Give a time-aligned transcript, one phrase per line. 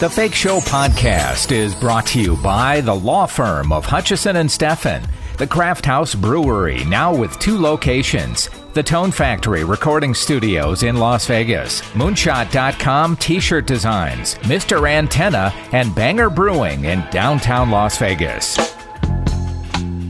[0.00, 4.48] The Fake Show podcast is brought to you by the law firm of Hutchison and
[4.48, 8.48] Steffen, the Craft House Brewery, now with two locations.
[8.72, 14.88] The Tone Factory Recording Studios in Las Vegas, Moonshot.com t shirt designs, Mr.
[14.88, 18.56] Antenna, and Banger Brewing in downtown Las Vegas.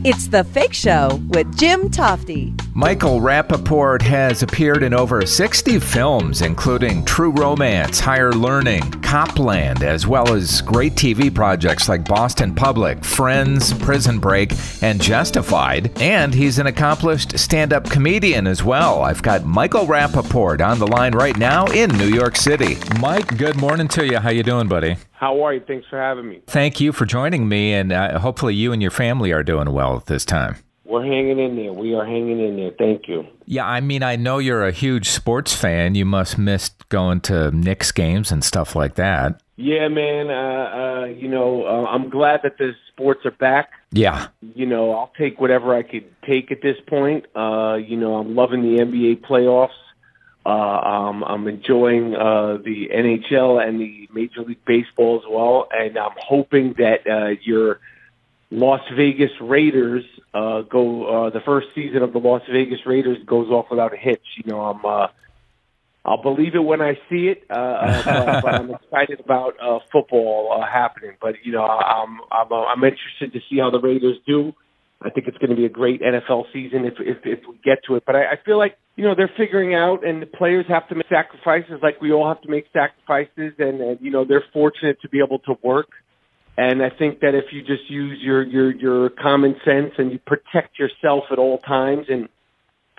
[0.05, 2.57] It's The Fake Show with Jim Tofte.
[2.73, 10.07] Michael Rapaport has appeared in over 60 films, including True Romance, Higher Learning, Copland, as
[10.07, 15.91] well as great TV projects like Boston Public, Friends, Prison Break, and Justified.
[16.01, 19.01] And he's an accomplished stand up comedian as well.
[19.01, 22.77] I've got Michael Rapaport on the line right now in New York City.
[23.01, 24.19] Mike, good morning to you.
[24.19, 24.95] How you doing, buddy?
[25.11, 25.59] How are you?
[25.59, 26.41] Thanks for having me.
[26.47, 29.97] Thank you for joining me, and uh, hopefully you and your family are doing well
[29.97, 30.55] at this time.
[30.91, 31.71] We're hanging in there.
[31.71, 32.71] We are hanging in there.
[32.77, 33.25] Thank you.
[33.45, 35.95] Yeah, I mean, I know you're a huge sports fan.
[35.95, 39.41] You must miss going to Knicks games and stuff like that.
[39.55, 40.29] Yeah, man.
[40.29, 43.69] Uh, uh, you know, uh, I'm glad that the sports are back.
[43.93, 44.27] Yeah.
[44.41, 47.25] You know, I'll take whatever I could take at this point.
[47.33, 49.69] Uh, you know, I'm loving the NBA playoffs.
[50.45, 55.97] Uh, um, I'm enjoying uh, the NHL and the Major League Baseball as well, and
[55.97, 57.79] I'm hoping that uh, your
[58.51, 63.49] Las Vegas Raiders uh, go uh, the first season of the Las Vegas Raiders goes
[63.49, 64.25] off without a hitch.
[64.43, 65.07] You know, I'm uh,
[66.03, 69.79] I'll believe it when I see it, uh, uh, but, but I'm excited about uh,
[69.91, 71.15] football uh, happening.
[71.21, 74.53] But you know, I'm I'm uh, I'm interested to see how the Raiders do.
[75.03, 77.79] I think it's going to be a great NFL season if if, if we get
[77.87, 78.03] to it.
[78.05, 80.95] But I, I feel like you know they're figuring out, and the players have to
[80.95, 84.99] make sacrifices, like we all have to make sacrifices, and, and you know they're fortunate
[85.03, 85.89] to be able to work.
[86.57, 90.19] And I think that if you just use your your your common sense and you
[90.19, 92.27] protect yourself at all times, and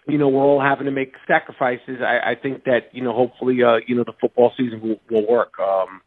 [0.09, 3.63] you know we're all having to make sacrifices, I, I think that you know hopefully
[3.63, 5.59] uh, you know the football season will, will work.
[5.61, 6.01] Um,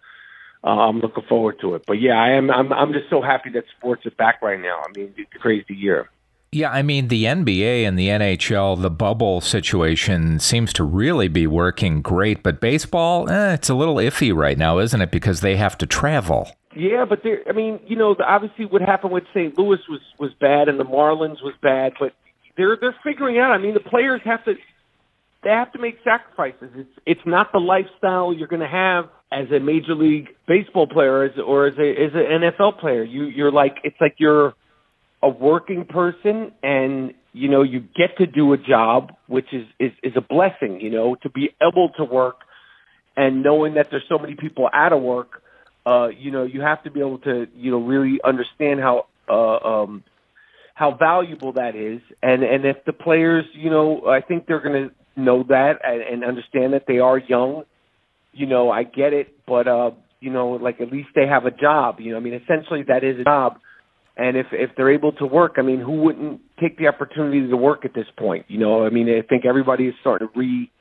[0.64, 1.84] uh, I'm looking forward to it.
[1.86, 2.50] But yeah, I am.
[2.50, 4.82] I'm, I'm just so happy that sports is back right now.
[4.84, 6.10] I mean, it's a crazy year.
[6.56, 11.48] Yeah, I mean, the NBA and the NHL, the bubble situation seems to really be
[11.48, 15.12] working great, but baseball, eh, it's a little iffy right now, isn't it?
[15.12, 16.50] Because they have to travel.
[16.74, 17.42] Yeah, but there.
[17.50, 19.58] I mean, you know, obviously what happened with St.
[19.58, 22.14] Louis was was bad, and the Marlins was bad, but
[22.56, 23.52] they're they're figuring out.
[23.52, 24.54] I mean, the players have to
[25.44, 26.70] they have to make sacrifices.
[26.74, 31.26] It's it's not the lifestyle you're going to have as a major league baseball player
[31.26, 33.04] as, or as a as an NFL player.
[33.04, 34.54] You you're like it's like you're
[35.26, 39.92] a working person and you know you get to do a job which is is
[40.04, 42.38] is a blessing, you know, to be able to work
[43.18, 45.42] and knowing that there's so many people out of work,
[45.86, 49.58] uh you know, you have to be able to, you know, really understand how uh
[49.72, 50.04] um
[50.76, 54.90] how valuable that is and and if the players, you know, I think they're going
[54.90, 57.64] to know that and, and understand that they are young.
[58.34, 61.52] You know, I get it, but uh, you know, like at least they have a
[61.52, 62.00] job.
[62.00, 63.60] You know, I mean, essentially that is a job.
[64.18, 67.58] And if if they're able to work, I mean, who wouldn't take the opportunity to
[67.58, 68.46] work at this point?
[68.48, 70.72] You know, I mean, I think everybody is starting to re,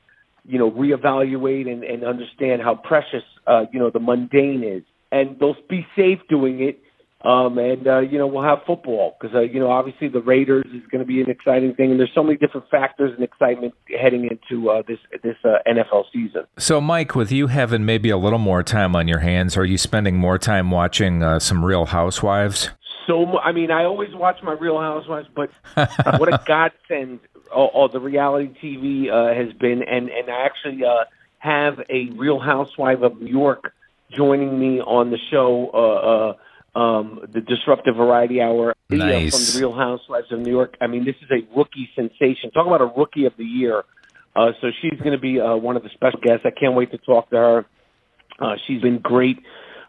[0.44, 5.38] you know, reevaluate and, and understand how precious, uh, you know, the mundane is, and
[5.40, 6.80] they'll be safe doing it
[7.24, 10.66] um, and uh, you know we'll have football because uh, you know obviously the Raiders
[10.66, 13.72] is going to be an exciting thing, and there's so many different factors and excitement
[13.98, 16.42] heading into uh, this this uh, NFL season.
[16.58, 19.78] So, Mike, with you having maybe a little more time on your hands, are you
[19.78, 22.70] spending more time watching uh, some Real Housewives?
[23.06, 25.50] So, I mean, I always watch my Real Housewives, but
[26.18, 27.20] what a godsend
[27.52, 31.04] all, all the reality TV uh, has been, and and I actually uh,
[31.38, 33.74] have a Real Housewife of New York
[34.10, 35.70] joining me on the show.
[35.72, 36.34] Uh, uh,
[36.76, 39.30] um, the Disruptive Variety Hour nice.
[39.30, 40.76] from the Real Housewives of New York.
[40.80, 42.50] I mean, this is a rookie sensation.
[42.50, 43.84] Talk about a rookie of the year.
[44.34, 46.44] Uh, so she's going to be uh, one of the special guests.
[46.44, 47.66] I can't wait to talk to her.
[48.40, 49.38] Uh, she's been great.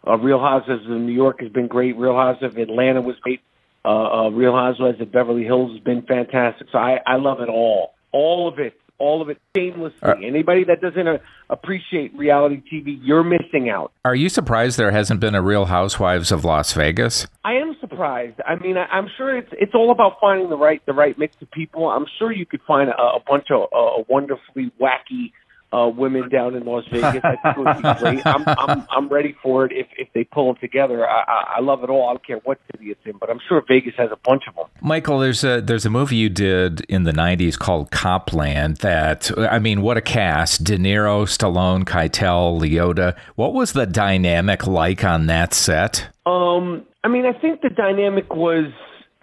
[0.06, 1.96] Uh, Real Housewives of New York has been great.
[1.96, 3.40] Real Housewives of Atlanta was great.
[3.84, 6.68] Uh, uh, Real Housewives of Beverly Hills has been fantastic.
[6.72, 7.94] So I, I love it all.
[8.12, 9.98] All of it all of it shamelessly.
[10.02, 11.18] Uh, Anybody that doesn't uh,
[11.50, 13.92] appreciate reality TV, you're missing out.
[14.04, 17.26] Are you surprised there hasn't been a Real Housewives of Las Vegas?
[17.44, 18.40] I am surprised.
[18.46, 21.36] I mean, I, am sure it's it's all about finding the right the right mix
[21.42, 21.88] of people.
[21.88, 25.32] I'm sure you could find a, a bunch of uh, wonderfully wacky
[25.72, 27.20] uh, women down in Las Vegas.
[27.24, 28.26] I think it would be great.
[28.26, 31.06] I'm, I'm, I'm ready for it if, if they pull them together.
[31.06, 32.08] I, I, I love it all.
[32.08, 34.54] I don't care what city it's in, but I'm sure Vegas has a bunch of
[34.54, 34.66] them.
[34.80, 38.78] Michael, there's a there's a movie you did in the '90s called Copland.
[38.78, 40.64] That I mean, what a cast!
[40.64, 43.16] De Niro, Stallone, Keitel, Liotta.
[43.34, 46.08] What was the dynamic like on that set?
[46.26, 48.66] Um, I mean, I think the dynamic was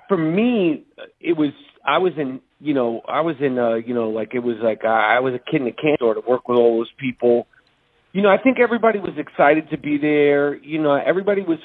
[0.07, 0.85] for me.
[1.19, 1.51] It was
[1.85, 4.81] I was in you know, I was in, uh, you know, like it was like
[4.85, 7.45] uh, I was a kid in a candy store to work with all those people.
[8.13, 10.55] you know, I think everybody was excited to be there.
[10.55, 11.59] You know, everybody was.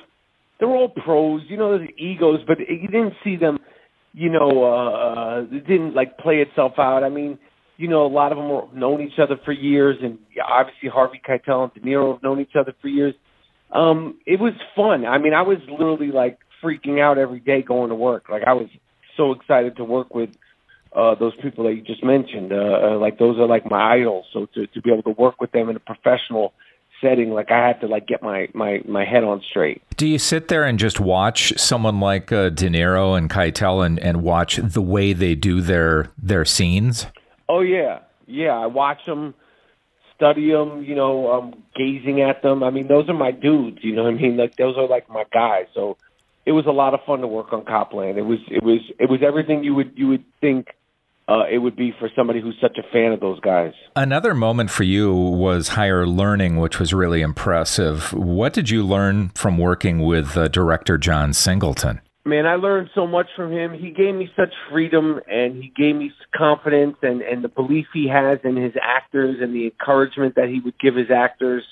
[0.58, 1.42] They were all pros.
[1.46, 3.58] You know, there's egos, but you didn't see them.
[4.12, 7.04] You know, uh, it didn't like play itself out.
[7.04, 7.38] I mean,
[7.76, 11.20] you know, a lot of them have known each other for years, and obviously Harvey
[11.24, 13.14] Keitel and De Niro have known each other for years.
[13.70, 15.06] Um, it was fun.
[15.06, 18.24] I mean, I was literally like freaking out every day going to work.
[18.28, 18.66] Like I was
[19.18, 20.30] so excited to work with
[20.96, 22.52] uh, those people that you just mentioned.
[22.52, 24.24] Uh, uh, like those are like my idols.
[24.32, 26.54] So to to be able to work with them in a professional
[27.00, 29.82] setting, like I had to like get my my my head on straight.
[29.96, 33.98] Do you sit there and just watch someone like uh, De Niro and Keitel and
[33.98, 37.06] and watch the way they do their their scenes?
[37.48, 38.56] Oh yeah, yeah.
[38.56, 39.34] I watch them,
[40.16, 40.82] study them.
[40.82, 42.62] You know, um, gazing at them.
[42.62, 43.78] I mean, those are my dudes.
[43.82, 44.36] You know what I mean?
[44.38, 45.66] Like those are like my guys.
[45.74, 45.98] So
[46.48, 48.16] it was a lot of fun to work on Copland.
[48.16, 50.68] It was it was it was everything you would you would think
[51.28, 53.74] uh, it would be for somebody who's such a fan of those guys.
[53.94, 58.14] Another moment for you was higher learning, which was really impressive.
[58.14, 62.00] What did you learn from working with uh, director John Singleton?
[62.24, 63.72] man, I learned so much from him.
[63.72, 68.06] He gave me such freedom and he gave me confidence and, and the belief he
[68.08, 71.64] has in his actors and the encouragement that he would give his actors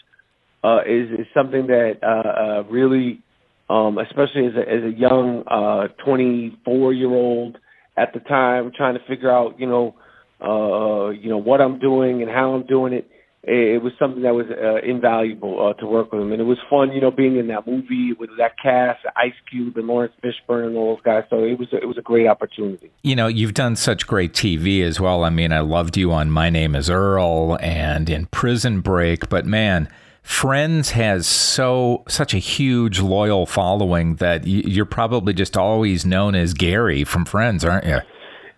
[0.64, 3.20] uh, is, is something that uh, uh, really,
[3.68, 7.58] um, especially as a, as a young uh, 24 year old
[7.96, 9.94] at the time, trying to figure out, you know,
[10.40, 13.10] uh, you know what I'm doing and how I'm doing it
[13.48, 16.58] it was something that was uh, invaluable uh, to work with him, and it was
[16.68, 20.66] fun, you know, being in that movie with that cast, Ice Cube and Laurence Fishburne
[20.66, 21.22] and all those guys.
[21.30, 22.90] So it was a, it was a great opportunity.
[23.02, 25.22] You know, you've done such great TV as well.
[25.22, 29.46] I mean, I loved you on My Name Is Earl and in Prison Break, but
[29.46, 29.88] man.
[30.26, 36.52] Friends has so such a huge loyal following that you're probably just always known as
[36.52, 38.00] Gary from Friends, aren't you?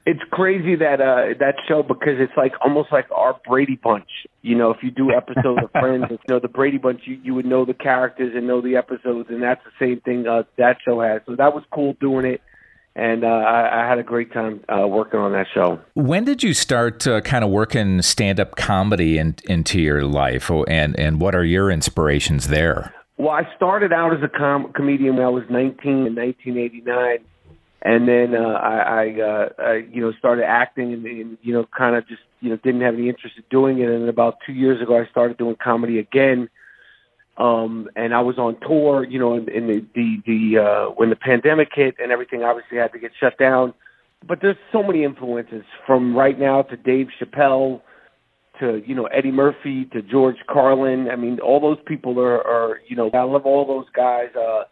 [0.06, 4.08] it's crazy that uh that show because it's like almost like our Brady Bunch.
[4.40, 7.34] You know, if you do episodes of Friends, you know the Brady Bunch, you you
[7.34, 10.78] would know the characters and know the episodes, and that's the same thing uh, that
[10.82, 11.20] show has.
[11.26, 12.40] So that was cool doing it,
[12.98, 15.80] and uh, I, I had a great time uh, working on that show.
[15.94, 20.50] When did you start uh, kind of working stand up comedy in, into your life,
[20.50, 22.94] oh, and and what are your inspirations there?
[23.16, 27.18] Well, I started out as a com- comedian when I was 19 in 1989
[27.82, 31.64] and then uh, I, I, uh, I, you know, started acting, and, and you know,
[31.76, 33.88] kind of just, you know, didn't have any interest in doing it.
[33.88, 36.48] And about two years ago, I started doing comedy again.
[37.38, 41.08] Um, and I was on tour, you know, in, in the the, the uh, when
[41.10, 43.74] the pandemic hit and everything obviously had to get shut down.
[44.26, 47.80] But there's so many influences from right now to Dave Chappelle
[48.58, 51.08] to you know Eddie Murphy to George Carlin.
[51.08, 54.34] I mean, all those people are, are you know, I love all those guys.
[54.34, 54.64] Uh,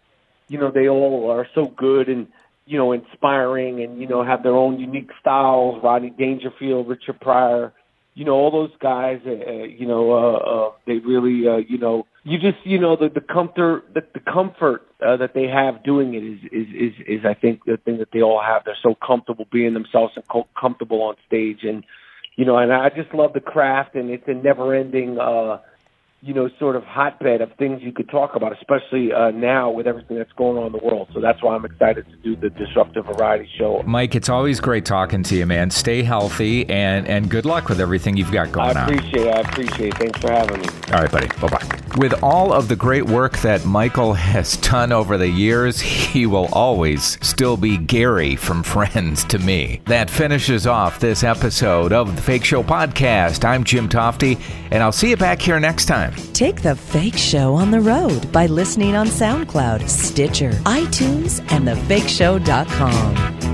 [0.49, 2.27] you know, they all are so good and
[2.67, 5.81] you know, inspiring and, you know, have their own unique styles.
[5.83, 7.73] Rodney Dangerfield, Richard Pryor,
[8.15, 11.79] you know, all those guys, uh, uh, you know, uh, uh, they really, uh, you
[11.79, 15.85] know, you just, you know, the, the comfort, the, the comfort uh, that they have
[15.85, 18.63] doing it is, is, is, is, I think, the thing that they all have.
[18.65, 21.61] They're so comfortable being themselves and co- comfortable on stage.
[21.63, 21.85] And,
[22.35, 25.61] you know, and I just love the craft and it's a never ending, uh,
[26.21, 29.87] you know, sort of hotbed of things you could talk about, especially uh, now with
[29.87, 31.07] everything that's going on in the world.
[31.15, 33.85] So that's why I'm excited to do the Disruptive Variety Show.
[33.87, 35.71] Mike, it's always great talking to you, man.
[35.71, 38.77] Stay healthy and, and good luck with everything you've got going on.
[38.77, 39.29] I appreciate on.
[39.29, 39.47] it.
[39.47, 39.99] I appreciate it.
[39.99, 40.69] Thanks for having me.
[40.93, 41.29] All right, buddy.
[41.29, 41.86] Bye bye.
[41.97, 46.49] With all of the great work that Michael has done over the years, he will
[46.53, 49.81] always still be Gary from Friends to me.
[49.87, 53.47] That finishes off this episode of the Fake Show Podcast.
[53.47, 54.39] I'm Jim Tofte,
[54.71, 56.13] and I'll see you back here next time.
[56.35, 63.46] Take the fake show on the road by listening on SoundCloud, Stitcher, iTunes, and thefakeshow.com.